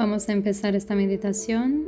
Vamos 0.00 0.30
a 0.30 0.32
empezar 0.32 0.74
esta 0.74 0.94
meditación. 0.94 1.84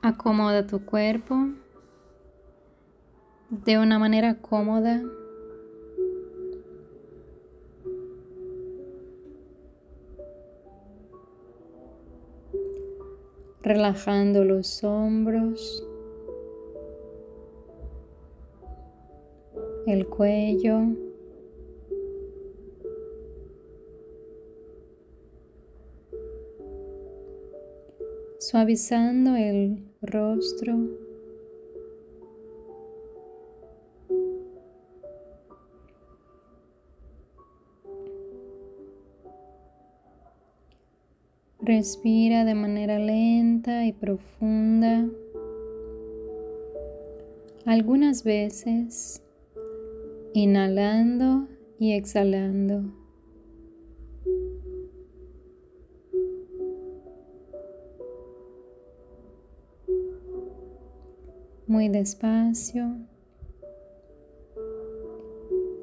Acomoda 0.00 0.66
tu 0.66 0.82
cuerpo 0.86 1.36
de 3.50 3.76
una 3.76 3.98
manera 3.98 4.38
cómoda. 4.40 5.02
Relajando 13.60 14.46
los 14.46 14.82
hombros, 14.82 15.86
el 19.86 20.06
cuello. 20.06 21.09
Suavizando 28.50 29.36
el 29.36 29.84
rostro. 30.02 30.76
Respira 41.60 42.44
de 42.44 42.54
manera 42.56 42.98
lenta 42.98 43.86
y 43.86 43.92
profunda. 43.92 45.08
Algunas 47.66 48.24
veces 48.24 49.22
inhalando 50.34 51.46
y 51.78 51.92
exhalando. 51.92 52.99
Muy 61.80 61.88
despacio, 61.88 62.94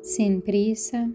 sin 0.03 0.43
prisa. 0.43 1.09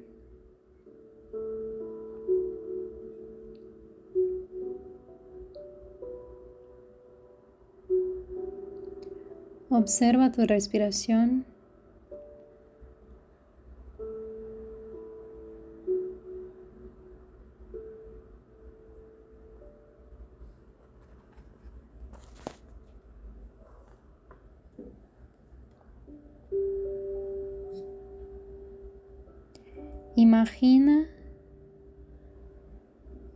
Observa 9.70 10.33
tu 10.33 10.44
respiración. 10.47 11.52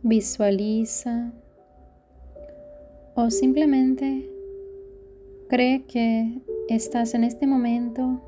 Visualiza 0.07 1.33
o 3.13 3.29
simplemente 3.29 4.29
cree 5.49 5.83
que 5.85 6.41
estás 6.69 7.13
en 7.13 7.25
este 7.25 7.45
momento 7.45 8.21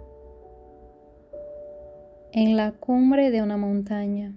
en 2.34 2.58
la 2.58 2.74
cumbre 2.74 3.32
de 3.32 3.42
una 3.42 3.56
montaña. 3.56 4.36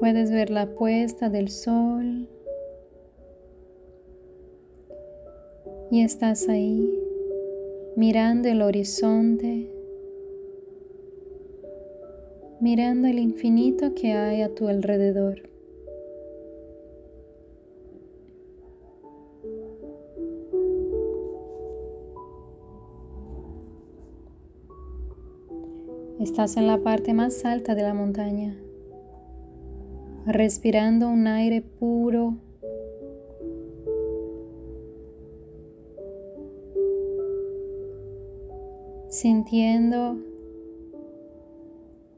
Puedes 0.00 0.32
ver 0.32 0.50
la 0.50 0.74
puesta 0.74 1.28
del 1.28 1.48
sol 1.48 2.28
y 5.90 6.02
estás 6.02 6.48
ahí 6.48 6.98
mirando 7.96 8.48
el 8.48 8.62
horizonte, 8.62 9.70
mirando 12.60 13.08
el 13.08 13.18
infinito 13.18 13.94
que 13.94 14.12
hay 14.12 14.42
a 14.42 14.54
tu 14.54 14.68
alrededor. 14.68 15.42
Estás 26.20 26.56
en 26.56 26.66
la 26.66 26.78
parte 26.78 27.14
más 27.14 27.44
alta 27.44 27.74
de 27.74 27.82
la 27.82 27.94
montaña 27.94 28.56
respirando 30.28 31.08
un 31.08 31.26
aire 31.26 31.62
puro. 31.62 32.36
Sintiendo 39.08 40.18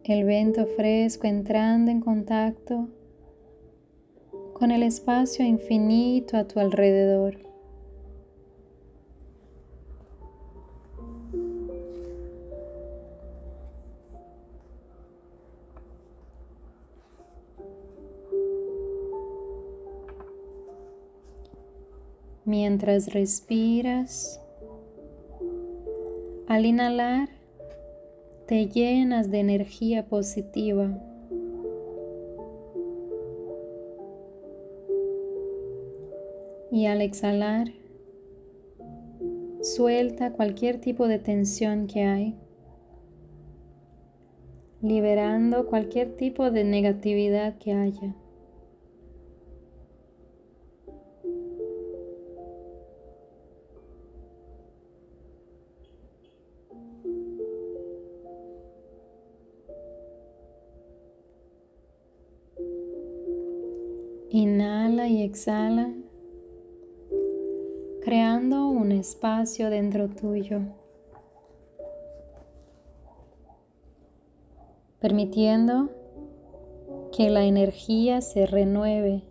el 0.03 0.25
viento 0.25 0.67
fresco 0.67 1.29
entrando 1.29 1.93
en 1.93 2.01
contacto 2.01 2.89
con 4.55 4.73
el 4.73 4.83
espacio 4.83 5.45
infinito 5.45 6.37
a 6.37 6.49
tu 6.49 6.59
alrededor. 6.59 7.39
Mientras 22.45 23.15
respiras, 23.15 24.41
al 26.51 26.67
inhalar, 26.67 27.29
te 28.49 28.67
llenas 28.67 29.31
de 29.31 29.39
energía 29.39 30.07
positiva. 30.07 30.99
Y 36.73 36.87
al 36.87 37.03
exhalar, 37.03 37.69
suelta 39.63 40.33
cualquier 40.33 40.81
tipo 40.81 41.07
de 41.07 41.21
tensión 41.21 41.87
que 41.87 42.03
hay, 42.03 42.37
liberando 44.83 45.67
cualquier 45.67 46.17
tipo 46.17 46.51
de 46.51 46.65
negatividad 46.65 47.59
que 47.59 47.75
haya. 47.75 48.17
Inhala 64.31 65.09
y 65.09 65.23
exhala, 65.23 65.93
creando 68.03 68.69
un 68.69 68.93
espacio 68.93 69.71
dentro 69.71 70.09
tuyo, 70.09 70.61
permitiendo 75.01 75.91
que 77.13 77.29
la 77.29 77.45
energía 77.45 78.21
se 78.21 78.47
renueve. 78.47 79.25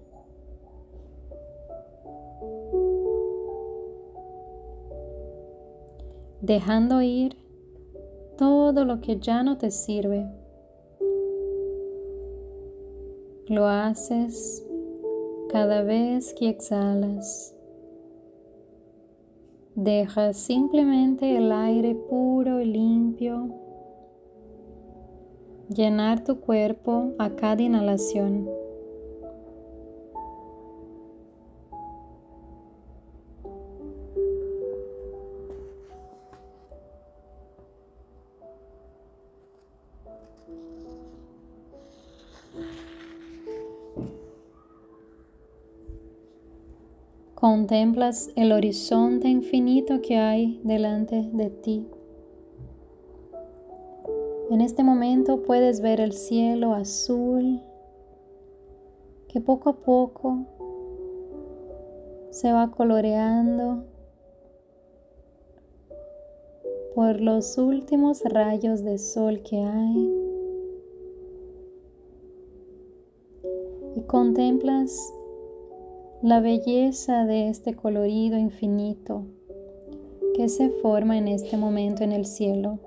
dejando 6.41 7.01
ir 7.01 7.37
todo 8.37 8.85
lo 8.85 9.01
que 9.01 9.19
ya 9.19 9.43
no 9.43 9.57
te 9.57 9.69
sirve. 9.69 10.25
Lo 13.47 13.67
haces 13.67 14.65
cada 15.51 15.81
vez 15.81 16.33
que 16.33 16.47
exhalas. 16.49 17.55
Deja 19.75 20.33
simplemente 20.33 21.37
el 21.37 21.51
aire 21.51 21.95
puro 21.95 22.59
y 22.59 22.65
limpio 22.65 23.49
llenar 25.69 26.23
tu 26.23 26.39
cuerpo 26.39 27.13
a 27.17 27.29
cada 27.31 27.61
inhalación. 27.61 28.47
Contemplas 47.39 48.31
el 48.35 48.51
horizonte 48.51 49.29
infinito 49.29 50.01
que 50.01 50.17
hay 50.17 50.59
delante 50.65 51.29
de 51.31 51.49
ti. 51.49 51.87
En 54.49 54.59
este 54.59 54.83
momento 54.83 55.43
puedes 55.43 55.79
ver 55.79 56.01
el 56.01 56.11
cielo 56.11 56.73
azul 56.73 57.61
que 59.29 59.39
poco 59.39 59.69
a 59.69 59.77
poco 59.77 60.39
se 62.29 62.51
va 62.51 62.71
coloreando 62.71 63.85
por 66.93 67.21
los 67.21 67.57
últimos 67.57 68.21
rayos 68.25 68.83
de 68.83 68.97
sol 68.97 69.43
que 69.43 69.63
hay. 69.63 70.13
Y 73.95 74.01
contemplas 74.01 75.13
la 76.21 76.41
belleza 76.41 77.25
de 77.25 77.47
este 77.47 77.75
colorido 77.75 78.37
infinito 78.37 79.25
que 80.35 80.49
se 80.49 80.69
forma 80.69 81.17
en 81.17 81.29
este 81.29 81.55
momento 81.55 82.03
en 82.03 82.11
el 82.11 82.25
cielo. 82.25 82.79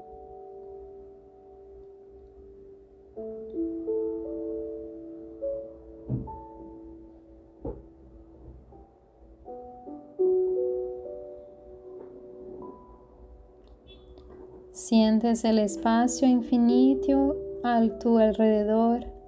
Sientes 14.73 15.45
el 15.45 15.59
espacio 15.59 16.29
infinito 16.29 17.37
a 17.65 17.81
tu 17.99 18.19
alrededor 18.19 19.22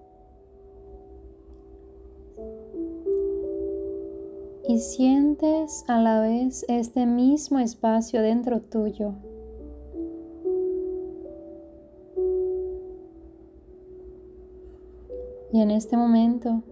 y 4.66 4.78
sientes 4.78 5.84
a 5.88 5.98
la 6.00 6.20
vez 6.20 6.64
este 6.68 7.06
mismo 7.06 7.58
espacio 7.58 8.22
dentro 8.22 8.60
tuyo. 8.60 9.12
Y 15.52 15.60
en 15.60 15.70
este 15.70 15.96
momento 15.96 16.62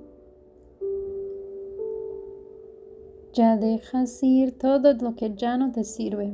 ya 3.32 3.56
dejas 3.56 4.22
ir 4.22 4.58
todo 4.58 4.94
lo 4.94 5.14
que 5.14 5.34
ya 5.34 5.56
no 5.56 5.70
te 5.70 5.84
sirve. 5.84 6.32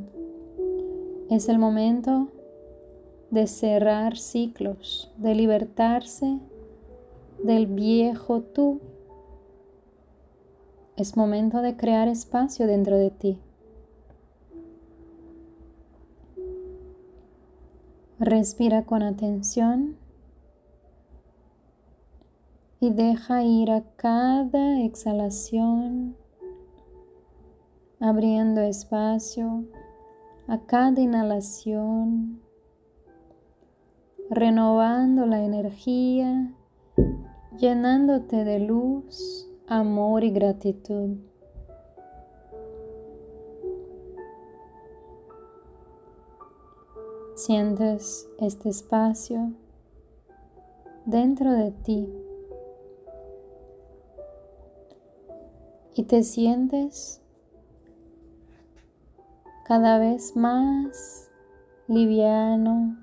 Es 1.28 1.49
el 1.49 1.58
momento 1.58 2.28
de 3.31 3.46
cerrar 3.46 4.16
ciclos, 4.16 5.10
de 5.19 5.34
libertarse 5.34 6.38
del 7.43 7.66
viejo 7.66 8.40
tú 8.40 8.81
es 10.98 11.16
momento 11.16 11.62
de 11.62 11.76
crear 11.76 12.08
espacio 12.08 12.66
dentro 12.66 12.96
de 12.96 13.10
ti. 13.10 13.38
Respira 18.18 18.84
con 18.84 19.04
atención 19.04 19.96
y 22.80 22.90
deja 22.90 23.44
ir 23.44 23.70
a 23.70 23.82
cada 23.94 24.82
exhalación, 24.82 26.16
abriendo 28.00 28.60
espacio 28.60 29.66
a 30.48 30.58
cada 30.66 31.00
inhalación, 31.00 32.40
renovando 34.30 35.26
la 35.26 35.44
energía, 35.44 36.52
llenándote 37.56 38.42
de 38.42 38.58
luz 38.58 39.47
amor 39.69 40.25
y 40.25 40.31
gratitud. 40.31 41.17
Sientes 47.35 48.26
este 48.41 48.70
espacio 48.70 49.53
dentro 51.05 51.53
de 51.53 51.70
ti 51.70 52.09
y 55.94 56.03
te 56.05 56.23
sientes 56.23 57.20
cada 59.65 59.99
vez 59.99 60.35
más 60.35 61.31
liviano, 61.88 62.97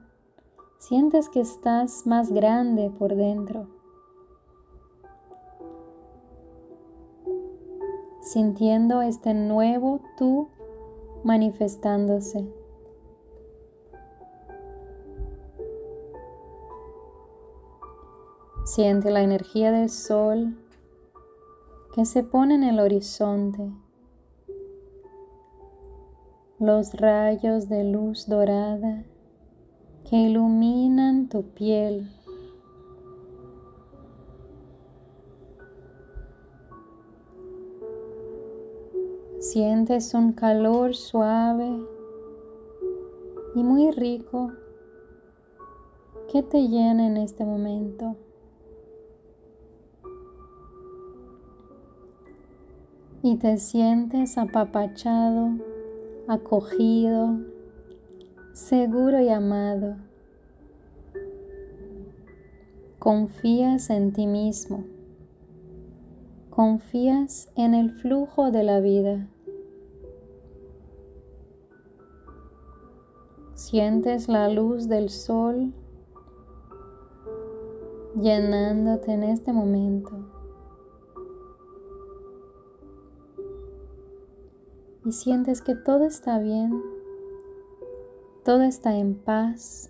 sientes 0.80 1.30
que 1.30 1.42
estás 1.42 2.08
más 2.08 2.32
grande 2.32 2.90
por 2.90 3.16
dentro. 3.16 3.75
Sintiendo 8.26 9.04
este 9.04 9.36
nuevo 9.36 10.02
tú 10.18 10.50
manifestándose. 11.24 12.52
Siente 18.66 19.12
la 19.12 19.22
energía 19.22 19.72
del 19.72 19.92
sol 19.92 20.58
que 21.94 22.04
se 22.04 22.24
pone 22.24 22.56
en 22.56 22.64
el 22.64 22.80
horizonte, 22.80 23.72
los 26.58 26.96
rayos 26.96 27.70
de 27.70 27.84
luz 27.84 28.28
dorada 28.28 29.04
que 30.10 30.16
iluminan 30.16 31.30
tu 31.30 31.44
piel 31.44 32.10
Sientes 39.52 40.16
un 40.16 40.34
calor 40.34 40.96
suave 40.96 41.80
y 43.54 43.64
muy 43.64 43.92
rico 43.92 44.52
que 46.32 46.42
te 46.42 46.68
llena 46.68 47.06
en 47.06 47.18
este 47.18 47.46
momento. 47.46 48.16
Y 53.22 53.36
te 53.38 53.60
sientes 53.60 54.40
apapachado, 54.40 55.52
acogido, 56.28 57.38
seguro 58.52 59.22
y 59.22 59.30
amado. 59.30 59.98
Confías 62.98 63.92
en 63.92 64.12
ti 64.12 64.26
mismo. 64.26 64.86
Confías 66.50 67.52
en 67.56 67.76
el 67.76 67.92
flujo 67.92 68.50
de 68.50 68.64
la 68.64 68.80
vida. 68.80 69.28
Sientes 73.56 74.28
la 74.28 74.50
luz 74.50 74.90
del 74.90 75.10
sol 75.10 75.74
llenándote 78.20 79.14
en 79.14 79.24
este 79.24 79.54
momento. 79.54 80.12
Y 85.06 85.14
sientes 85.14 85.62
que 85.62 85.74
todo 85.74 86.04
está 86.04 86.38
bien, 86.40 86.84
todo 88.44 88.64
está 88.64 88.98
en 88.98 89.16
paz. 89.16 89.90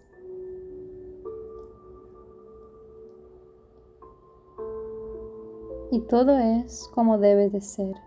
Y 5.90 6.02
todo 6.02 6.38
es 6.38 6.88
como 6.94 7.18
debe 7.18 7.50
de 7.50 7.62
ser. 7.62 8.05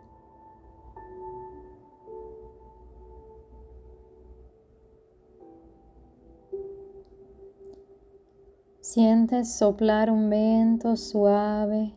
Sientes 8.90 9.52
soplar 9.52 10.10
un 10.10 10.30
viento 10.30 10.96
suave, 10.96 11.92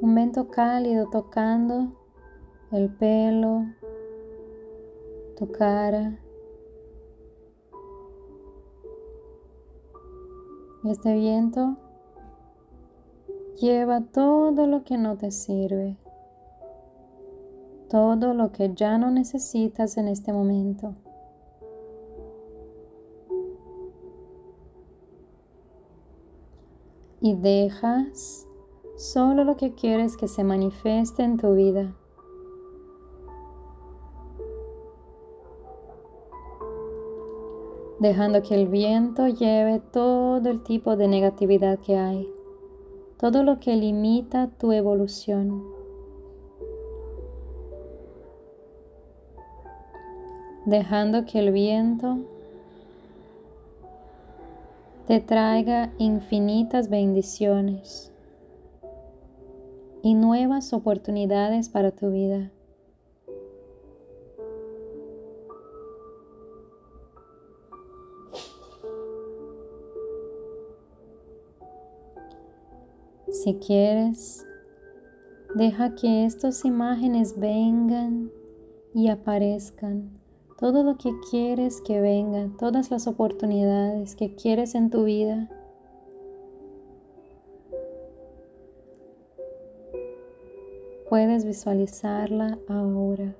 un 0.00 0.14
viento 0.14 0.46
cálido 0.48 1.10
tocando 1.10 1.88
el 2.70 2.88
pelo, 2.88 3.66
tu 5.36 5.50
cara. 5.50 6.20
Este 10.84 11.12
viento 11.12 11.78
lleva 13.60 14.02
todo 14.02 14.68
lo 14.68 14.84
que 14.84 14.96
no 14.96 15.16
te 15.18 15.32
sirve, 15.32 15.96
todo 17.90 18.34
lo 18.34 18.52
que 18.52 18.72
ya 18.72 18.98
no 18.98 19.10
necesitas 19.10 19.96
en 19.96 20.06
este 20.06 20.32
momento. 20.32 20.94
Y 27.22 27.34
dejas 27.34 28.48
solo 28.96 29.44
lo 29.44 29.56
que 29.56 29.74
quieres 29.74 30.16
que 30.16 30.26
se 30.26 30.42
manifieste 30.42 31.22
en 31.22 31.36
tu 31.38 31.54
vida. 31.54 31.94
Dejando 38.00 38.42
que 38.42 38.56
el 38.56 38.66
viento 38.66 39.28
lleve 39.28 39.78
todo 39.78 40.50
el 40.50 40.64
tipo 40.64 40.96
de 40.96 41.06
negatividad 41.06 41.78
que 41.78 41.96
hay, 41.96 42.28
todo 43.18 43.44
lo 43.44 43.60
que 43.60 43.76
limita 43.76 44.50
tu 44.58 44.72
evolución. 44.72 45.62
Dejando 50.66 51.24
que 51.24 51.38
el 51.38 51.52
viento 51.52 52.18
te 55.06 55.18
traiga 55.20 55.92
infinitas 55.98 56.88
bendiciones 56.88 58.12
y 60.02 60.14
nuevas 60.14 60.72
oportunidades 60.72 61.68
para 61.68 61.90
tu 61.90 62.10
vida. 62.10 62.52
Si 73.28 73.54
quieres, 73.54 74.46
deja 75.56 75.96
que 75.96 76.24
estas 76.24 76.64
imágenes 76.64 77.38
vengan 77.40 78.30
y 78.94 79.08
aparezcan. 79.08 80.21
Todo 80.62 80.84
lo 80.84 80.96
que 80.96 81.10
quieres 81.28 81.80
que 81.80 82.00
venga, 82.00 82.48
todas 82.56 82.92
las 82.92 83.08
oportunidades 83.08 84.14
que 84.14 84.36
quieres 84.36 84.76
en 84.76 84.90
tu 84.90 85.02
vida. 85.02 85.50
Puedes 91.10 91.44
visualizarla 91.44 92.60
ahora. 92.68 93.34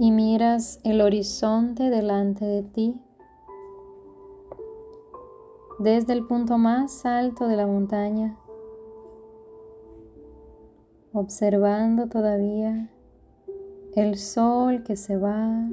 y 0.00 0.12
miras 0.12 0.78
el 0.84 1.00
horizonte 1.00 1.90
delante 1.90 2.44
de 2.44 2.62
ti. 2.62 3.00
Desde 5.78 6.12
el 6.12 6.26
punto 6.26 6.58
más 6.58 7.06
alto 7.06 7.46
de 7.46 7.54
la 7.54 7.64
montaña, 7.64 8.36
observando 11.12 12.08
todavía 12.08 12.90
el 13.94 14.16
sol 14.16 14.82
que 14.82 14.96
se 14.96 15.16
va. 15.16 15.68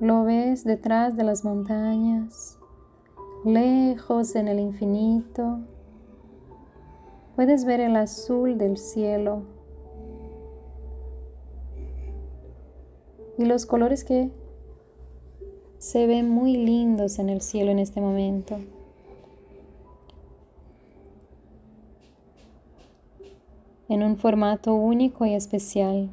Lo 0.00 0.24
ves 0.24 0.64
detrás 0.64 1.16
de 1.16 1.22
las 1.22 1.44
montañas, 1.44 2.58
lejos 3.44 4.34
en 4.34 4.48
el 4.48 4.58
infinito. 4.58 5.60
Puedes 7.36 7.64
ver 7.64 7.78
el 7.78 7.94
azul 7.94 8.58
del 8.58 8.78
cielo 8.78 9.44
y 13.38 13.44
los 13.44 13.64
colores 13.64 14.04
que 14.04 14.32
se 15.80 16.06
ven 16.06 16.28
muy 16.28 16.58
lindos 16.58 17.18
en 17.18 17.30
el 17.30 17.40
cielo 17.40 17.70
en 17.70 17.78
este 17.78 18.02
momento. 18.02 18.58
En 23.88 24.02
un 24.02 24.18
formato 24.18 24.74
único 24.74 25.24
y 25.24 25.32
especial. 25.32 26.10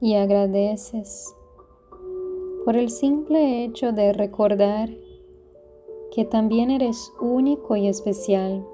Y 0.00 0.16
agradeces 0.16 1.32
por 2.64 2.76
el 2.76 2.90
simple 2.90 3.64
hecho 3.64 3.92
de 3.92 4.12
recordar 4.12 4.90
que 6.12 6.24
también 6.24 6.72
eres 6.72 7.12
único 7.20 7.76
y 7.76 7.86
especial. 7.86 8.66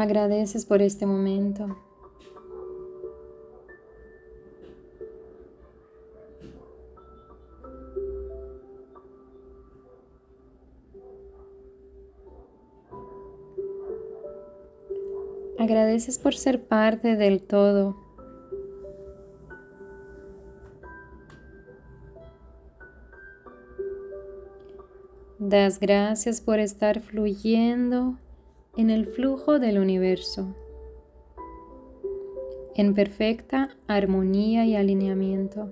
Agradeces 0.00 0.64
por 0.64 0.80
este 0.80 1.04
momento. 1.04 1.76
Agradeces 15.58 16.18
por 16.18 16.34
ser 16.34 16.62
parte 16.62 17.16
del 17.16 17.42
todo. 17.42 17.94
Das 25.38 25.78
gracias 25.78 26.40
por 26.40 26.58
estar 26.58 27.00
fluyendo 27.00 28.16
en 28.76 28.90
el 28.90 29.06
flujo 29.06 29.58
del 29.58 29.78
universo, 29.78 30.54
en 32.74 32.94
perfecta 32.94 33.76
armonía 33.86 34.64
y 34.64 34.76
alineamiento. 34.76 35.70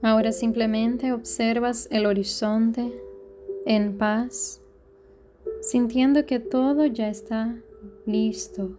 Ahora 0.00 0.32
simplemente 0.32 1.12
observas 1.12 1.88
el 1.90 2.06
horizonte 2.06 2.92
en 3.68 3.98
paz, 3.98 4.62
sintiendo 5.60 6.24
que 6.24 6.40
todo 6.40 6.86
ya 6.86 7.10
está 7.10 7.54
listo, 8.06 8.78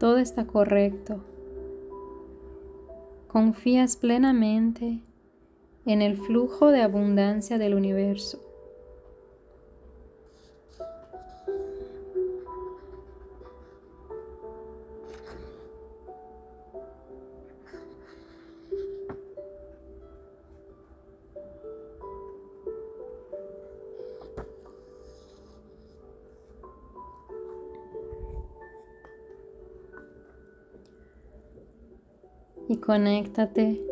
todo 0.00 0.18
está 0.18 0.44
correcto. 0.44 1.22
Confías 3.28 3.96
plenamente 3.96 5.04
en 5.84 6.02
el 6.02 6.16
flujo 6.16 6.72
de 6.72 6.82
abundancia 6.82 7.58
del 7.58 7.74
universo. 7.74 8.45
Y 32.68 32.78
conéctate 32.78 33.84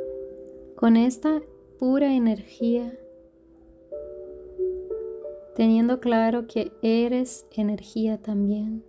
con 0.77 0.97
esta 0.97 1.43
pura 1.79 2.15
energía, 2.15 2.99
teniendo 5.55 6.01
claro 6.01 6.47
que 6.47 6.73
eres 6.83 7.47
energía 7.53 8.21
también 8.21 8.85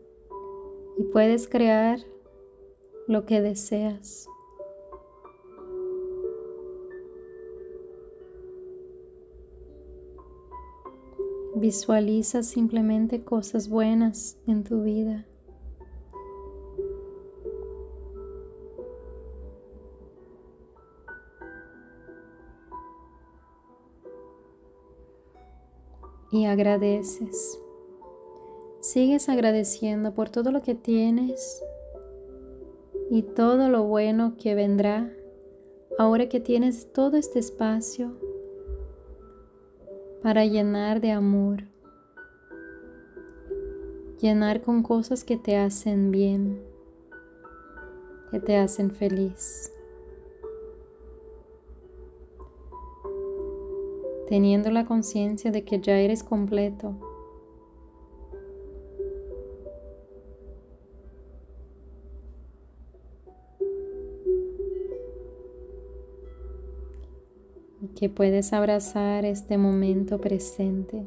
y 0.98 1.04
puedes 1.04 1.48
crear 1.48 2.00
lo 3.08 3.26
que 3.26 3.42
deseas. 3.42 4.28
Visualiza 11.56 12.44
simplemente 12.44 13.24
cosas 13.24 13.70
buenas 13.70 14.38
en 14.46 14.64
tu 14.64 14.82
vida. 14.82 15.26
Y 26.36 26.46
agradeces. 26.48 27.62
Sigues 28.82 29.30
agradeciendo 29.30 30.14
por 30.14 30.30
todo 30.30 30.52
lo 30.52 30.62
que 30.62 30.76
tienes 30.76 31.64
y 33.10 33.22
todo 33.22 33.70
lo 33.70 33.84
bueno 33.84 34.36
que 34.38 34.54
vendrá 34.54 35.10
ahora 35.98 36.28
que 36.28 36.42
tienes 36.42 36.92
todo 36.92 37.16
este 37.16 37.40
espacio 37.40 38.20
para 40.22 40.44
llenar 40.46 41.00
de 41.00 41.12
amor, 41.12 41.64
llenar 44.20 44.62
con 44.62 44.84
cosas 44.84 45.24
que 45.24 45.38
te 45.38 45.56
hacen 45.56 46.12
bien, 46.12 46.62
que 48.32 48.42
te 48.42 48.58
hacen 48.58 48.92
feliz. 48.92 49.72
teniendo 54.28 54.72
la 54.72 54.86
conciencia 54.86 55.52
de 55.52 55.64
que 55.64 55.80
ya 55.80 55.98
eres 55.98 56.24
completo. 56.24 56.96
Y 67.82 67.88
que 67.90 68.10
puedes 68.10 68.54
abrazar 68.54 69.26
este 69.26 69.58
momento 69.58 70.20
presente. 70.20 71.06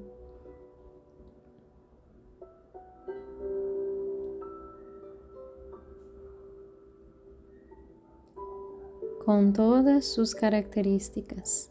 con 9.28 9.52
todas 9.52 10.06
sus 10.06 10.34
características 10.34 11.70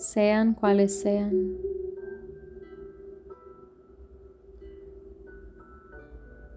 sean 0.00 0.54
cuales 0.54 0.98
sean. 1.00 1.58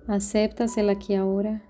Aceptas 0.08 0.78
el 0.78 0.90
aquí 0.90 1.16
ahora. 1.16 1.62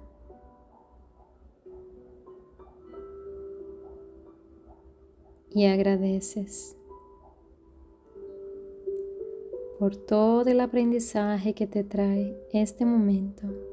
Y 5.56 5.66
agradeces 5.66 6.76
por 9.78 9.96
todo 9.96 10.50
el 10.50 10.62
aprendizaje 10.62 11.54
que 11.54 11.68
te 11.68 11.84
trae 11.84 12.36
este 12.54 12.86
momento. 12.86 13.73